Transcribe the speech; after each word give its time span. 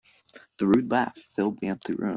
The 0.57 0.65
rude 0.65 0.89
laugh 0.89 1.15
filled 1.15 1.59
the 1.59 1.67
empty 1.67 1.93
room. 1.93 2.09